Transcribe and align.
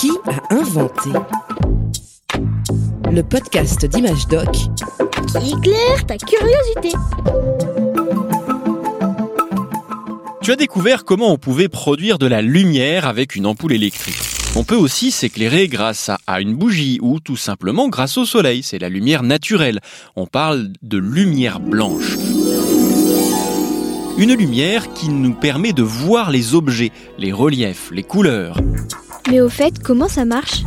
Qui 0.00 0.10
a 0.26 0.54
inventé 0.54 1.10
Le 3.10 3.22
podcast 3.22 3.86
d'Image 3.86 4.26
Doc 4.28 4.48
qui 5.26 5.52
éclaire 5.52 6.06
ta 6.06 6.16
curiosité. 6.16 6.96
Tu 10.42 10.52
as 10.52 10.56
découvert 10.56 11.04
comment 11.04 11.32
on 11.32 11.36
pouvait 11.36 11.68
produire 11.68 12.18
de 12.18 12.26
la 12.26 12.42
lumière 12.42 13.06
avec 13.06 13.36
une 13.36 13.46
ampoule 13.46 13.72
électrique. 13.72 14.16
On 14.56 14.64
peut 14.64 14.76
aussi 14.76 15.12
s'éclairer 15.12 15.68
grâce 15.68 16.10
à 16.26 16.40
une 16.40 16.56
bougie 16.56 16.98
ou 17.02 17.20
tout 17.20 17.36
simplement 17.36 17.88
grâce 17.88 18.18
au 18.18 18.24
soleil. 18.24 18.62
C'est 18.64 18.80
la 18.80 18.88
lumière 18.88 19.22
naturelle. 19.22 19.80
On 20.16 20.26
parle 20.26 20.72
de 20.82 20.98
lumière 20.98 21.60
blanche. 21.60 22.16
Une 24.20 24.34
lumière 24.34 24.92
qui 24.92 25.08
nous 25.08 25.32
permet 25.32 25.72
de 25.72 25.82
voir 25.82 26.30
les 26.30 26.54
objets, 26.54 26.92
les 27.16 27.32
reliefs, 27.32 27.90
les 27.90 28.02
couleurs. 28.02 28.60
Mais 29.30 29.40
au 29.40 29.48
fait, 29.48 29.82
comment 29.82 30.08
ça 30.08 30.26
marche? 30.26 30.62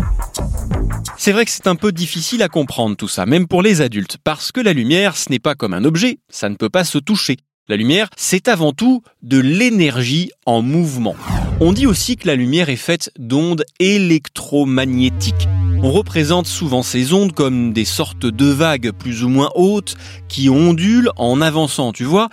C'est 1.20 1.34
vrai 1.34 1.45
que 1.45 1.52
c'est 1.52 1.67
un 1.67 1.76
peu 1.76 1.91
difficile 1.91 2.41
à 2.41 2.49
comprendre 2.49 2.95
tout 2.95 3.07
ça, 3.07 3.27
même 3.27 3.48
pour 3.48 3.62
les 3.62 3.81
adultes, 3.81 4.17
parce 4.23 4.52
que 4.52 4.59
la 4.59 4.73
lumière, 4.73 5.16
ce 5.16 5.29
n'est 5.29 5.38
pas 5.38 5.53
comme 5.53 5.76
un 5.76 5.85
objet, 5.85 6.17
ça 6.29 6.49
ne 6.49 6.55
peut 6.55 6.71
pas 6.71 6.84
se 6.84 6.98
toucher. 6.98 7.38
La 7.67 7.76
lumière, 7.76 8.09
c'est 8.17 8.48
avant 8.48 8.71
tout 8.73 9.03
de 9.21 9.38
l'énergie 9.38 10.31
en 10.48 10.63
mouvement. 10.63 11.15
On 11.59 11.73
dit 11.73 11.85
aussi 11.85 12.17
que 12.17 12.26
la 12.26 12.35
lumière 12.35 12.70
est 12.70 12.76
faite 12.76 13.12
d'ondes 13.20 13.65
électromagnétiques. 13.77 15.48
On 15.85 15.91
représente 15.91 16.47
souvent 16.47 16.81
ces 16.81 17.11
ondes 17.11 17.33
comme 17.33 17.73
des 17.73 17.83
sortes 17.83 18.25
de 18.25 18.45
vagues 18.45 18.91
plus 18.91 19.25
ou 19.25 19.27
moins 19.27 19.49
hautes 19.53 19.97
qui 20.29 20.49
ondulent 20.49 21.11
en 21.17 21.41
avançant, 21.41 21.91
tu 21.91 22.05
vois. 22.05 22.29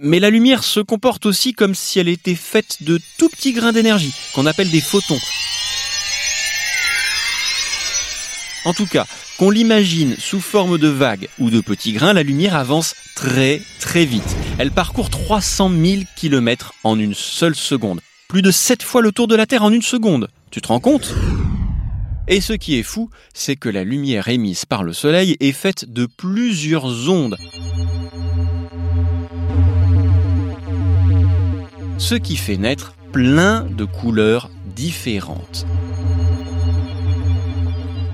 Mais 0.00 0.18
la 0.18 0.30
lumière 0.30 0.64
se 0.64 0.80
comporte 0.80 1.26
aussi 1.26 1.52
comme 1.52 1.74
si 1.74 1.98
elle 1.98 2.08
était 2.08 2.34
faite 2.34 2.78
de 2.80 2.98
tout 3.18 3.28
petits 3.28 3.52
grains 3.52 3.72
d'énergie 3.72 4.14
qu'on 4.34 4.46
appelle 4.46 4.70
des 4.70 4.80
photons. 4.80 5.18
En 8.64 8.72
tout 8.72 8.86
cas, 8.86 9.04
qu'on 9.38 9.50
l'imagine 9.50 10.16
sous 10.18 10.40
forme 10.40 10.78
de 10.78 10.88
vagues 10.88 11.28
ou 11.38 11.50
de 11.50 11.60
petits 11.60 11.92
grains, 11.92 12.14
la 12.14 12.22
lumière 12.22 12.56
avance 12.56 12.94
très 13.14 13.60
très 13.78 14.06
vite. 14.06 14.36
Elle 14.56 14.70
parcourt 14.70 15.10
300 15.10 15.70
000 15.70 16.02
km 16.16 16.72
en 16.82 16.98
une 16.98 17.12
seule 17.12 17.56
seconde. 17.56 18.00
Plus 18.26 18.40
de 18.40 18.50
7 18.50 18.82
fois 18.82 19.02
le 19.02 19.12
tour 19.12 19.28
de 19.28 19.36
la 19.36 19.44
Terre 19.44 19.64
en 19.64 19.70
une 19.70 19.82
seconde. 19.82 20.28
Tu 20.50 20.62
te 20.62 20.68
rends 20.68 20.80
compte? 20.80 21.14
Et 22.28 22.40
ce 22.40 22.52
qui 22.52 22.76
est 22.76 22.82
fou, 22.82 23.08
c'est 23.34 23.54
que 23.54 23.68
la 23.68 23.84
lumière 23.84 24.26
émise 24.28 24.64
par 24.64 24.82
le 24.82 24.92
Soleil 24.92 25.36
est 25.38 25.52
faite 25.52 25.92
de 25.92 26.06
plusieurs 26.06 27.08
ondes. 27.08 27.36
Ce 31.98 32.16
qui 32.16 32.36
fait 32.36 32.56
naître 32.56 32.96
plein 33.12 33.62
de 33.62 33.84
couleurs 33.84 34.50
différentes. 34.74 35.66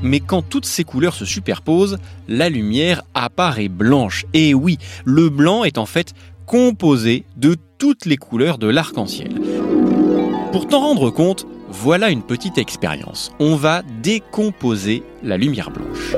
Mais 0.02 0.20
quand 0.20 0.42
toutes 0.42 0.66
ces 0.66 0.84
couleurs 0.84 1.14
se 1.14 1.24
superposent, 1.24 1.96
la 2.28 2.50
lumière 2.50 3.02
apparaît 3.14 3.68
blanche. 3.68 4.27
Et 4.34 4.52
oui, 4.52 4.78
le 5.05 5.30
blanc 5.30 5.64
est 5.64 5.78
en 5.78 5.86
fait 5.86 6.12
composé 6.44 7.24
de 7.36 7.56
toutes 7.78 8.05
les 8.05 8.18
couleurs 8.18 8.58
de 8.58 8.66
l'arc-en-ciel. 8.66 9.40
Pour 10.52 10.68
t'en 10.68 10.80
rendre 10.80 11.10
compte, 11.10 11.46
voilà 11.73 12.11
une 12.11 12.23
petite 12.23 12.59
expérience. 12.59 13.33
On 13.41 13.56
va 13.56 13.83
décomposer 14.03 15.03
la 15.23 15.39
lumière 15.39 15.70
blanche. 15.70 16.14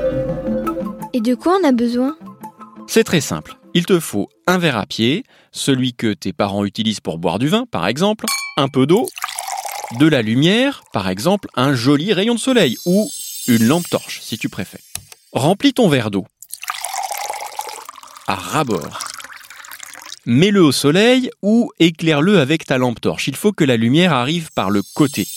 Et 1.13 1.21
de 1.21 1.33
quoi 1.33 1.57
on 1.61 1.67
a 1.67 1.71
besoin? 1.71 2.17
C'est 2.87 3.05
très 3.05 3.21
simple. 3.21 3.57
Il 3.73 3.85
te 3.85 3.99
faut 3.99 4.29
un 4.47 4.57
verre 4.57 4.77
à 4.77 4.85
pied, 4.85 5.23
celui 5.51 5.93
que 5.93 6.13
tes 6.13 6.33
parents 6.33 6.65
utilisent 6.65 6.99
pour 6.99 7.17
boire 7.17 7.39
du 7.39 7.47
vin 7.47 7.65
par 7.71 7.87
exemple, 7.87 8.25
un 8.57 8.67
peu 8.67 8.85
d'eau, 8.85 9.07
de 9.97 10.07
la 10.07 10.21
lumière, 10.21 10.83
par 10.91 11.07
exemple 11.07 11.47
un 11.55 11.73
joli 11.73 12.13
rayon 12.13 12.35
de 12.35 12.39
soleil 12.39 12.77
ou 12.85 13.09
une 13.47 13.65
lampe 13.65 13.89
torche 13.89 14.19
si 14.21 14.37
tu 14.37 14.49
préfères. 14.49 14.81
Remplis 15.31 15.73
ton 15.73 15.87
verre 15.87 16.11
d'eau 16.11 16.25
à 18.27 18.35
ras-bord. 18.35 18.99
Mets-le 20.25 20.61
au 20.63 20.71
soleil 20.71 21.29
ou 21.43 21.71
éclaire-le 21.79 22.39
avec 22.39 22.65
ta 22.65 22.77
lampe 22.77 22.99
torche. 22.99 23.27
Il 23.27 23.35
faut 23.35 23.51
que 23.51 23.63
la 23.63 23.77
lumière 23.77 24.11
arrive 24.11 24.49
par 24.53 24.71
le 24.71 24.81
côté. 24.95 25.27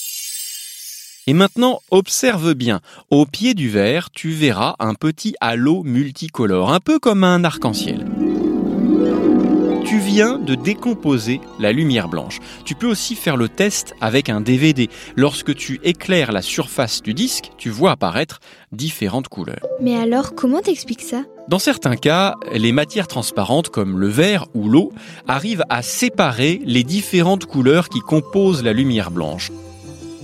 Et 1.28 1.34
maintenant, 1.34 1.81
observe 1.91 2.55
bien. 2.55 2.81
Au 3.11 3.27
pied 3.27 3.53
du 3.53 3.69
verre, 3.69 4.09
tu 4.11 4.31
verras 4.31 4.77
un 4.78 4.94
petit 4.94 5.34
halo 5.43 5.83
multicolore, 5.83 6.72
un 6.72 6.81
peu 6.81 6.99
comme 6.99 7.22
un 7.22 7.44
arc-en-ciel 7.44 8.06
tu 9.89 9.99
viens 9.99 10.39
de 10.39 10.55
décomposer 10.55 11.41
la 11.59 11.72
lumière 11.72 12.09
blanche. 12.09 12.41
Tu 12.66 12.75
peux 12.75 12.87
aussi 12.87 13.15
faire 13.15 13.39
le 13.39 13.49
test 13.49 13.94
avec 14.03 14.28
un 14.28 14.43
DVD. 14.43 14.91
Lorsque 15.16 15.55
tu 15.55 15.81
éclaires 15.83 16.31
la 16.31 16.43
surface 16.43 17.00
du 17.00 17.15
disque, 17.15 17.53
tu 17.56 17.71
vois 17.71 17.93
apparaître 17.93 18.41
différentes 18.71 19.28
couleurs. 19.28 19.65
Mais 19.81 19.97
alors, 19.97 20.34
comment 20.34 20.60
t'expliques 20.60 21.00
ça? 21.00 21.22
Dans 21.49 21.59
certains 21.59 21.97
cas, 21.97 22.34
les 22.53 22.72
matières 22.72 23.06
transparentes 23.06 23.71
comme 23.71 23.99
le 23.99 24.09
verre 24.09 24.45
ou 24.53 24.69
l'eau 24.69 24.93
arrivent 25.27 25.65
à 25.71 25.81
séparer 25.81 26.60
les 26.66 26.84
différentes 26.84 27.47
couleurs 27.47 27.89
qui 27.89 28.00
composent 28.00 28.62
la 28.62 28.75
lumière 28.75 29.10
blanche. 29.10 29.50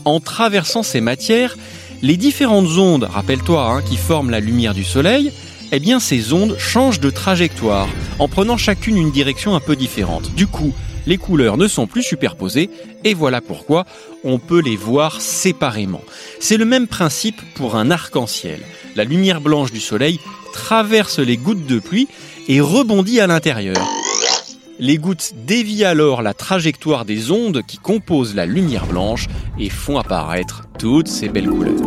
En 0.05 0.21
traversant 0.21 0.83
ces 0.83 1.01
matières, 1.01 1.57
les 2.03 2.17
différentes 2.17 2.77
ondes, 2.79 3.05
rappelle-toi, 3.05 3.67
hein, 3.67 3.83
qui 3.83 3.97
forment 3.97 4.31
la 4.31 4.41
lumière 4.41 4.75
du 4.75 4.85
soleil, 4.85 5.33
eh 5.73 5.81
bien 5.81 5.99
ces 5.99 6.33
ondes 6.33 6.57
changent 6.59 7.01
de 7.01 7.11
trajectoire 7.11 7.89
en 8.19 8.29
prenant 8.29 8.57
chacune 8.57 8.99
une 8.99 9.11
direction 9.11 9.55
un 9.55 9.61
peu 9.61 9.77
différente. 9.77 10.35
Du 10.35 10.47
coup, 10.47 10.75
les 11.07 11.19
couleurs 11.19 11.57
ne 11.57 11.67
sont 11.67 11.87
plus 11.87 12.03
superposées 12.03 12.71
et 13.05 13.15
voilà 13.15 13.41
pourquoi 13.41 13.87
on 14.25 14.39
peut 14.39 14.61
les 14.61 14.77
voir 14.77 15.21
séparément. 15.21 16.03
C'est 16.41 16.57
le 16.57 16.65
même 16.65 16.87
principe 16.87 17.41
pour 17.55 17.77
un 17.77 17.91
arc-en-ciel. 17.91 18.61
La 18.97 19.05
lumière 19.05 19.41
blanche 19.41 19.73
du 19.73 19.81
soleil 19.81 20.21
traverse 20.53 21.19
les 21.19 21.37
gouttes 21.37 21.67
de 21.67 21.79
pluie 21.79 22.09
et 22.49 22.61
rebondit 22.61 23.21
à 23.21 23.27
l'intérieur. 23.27 23.87
Les 24.79 24.99
gouttes 24.99 25.33
dévient 25.47 25.85
alors 25.85 26.23
la 26.23 26.35
trajectoire 26.35 27.05
des 27.05 27.31
ondes 27.31 27.63
qui 27.67 27.79
composent 27.79 28.35
la 28.35 28.47
lumière 28.47 28.87
blanche 28.87 29.27
et 29.59 29.71
font 29.71 29.99
apparaître 29.99 30.65
toutes 30.79 31.09
ces 31.09 31.29
belles 31.29 31.49
couleurs. 31.49 31.81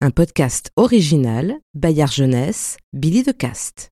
un 0.00 0.10
podcast 0.10 0.70
original 0.76 1.58
Bayard 1.74 2.12
Jeunesse, 2.12 2.78
Billy 2.94 3.24
de 3.24 3.32
Cast. 3.32 3.90